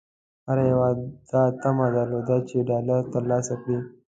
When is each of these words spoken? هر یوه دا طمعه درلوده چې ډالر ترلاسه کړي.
هر 0.47 0.57
یوه 0.71 0.89
دا 1.31 1.41
طمعه 1.61 1.87
درلوده 1.95 2.37
چې 2.49 2.65
ډالر 2.69 3.01
ترلاسه 3.13 3.53
کړي. 3.61 3.79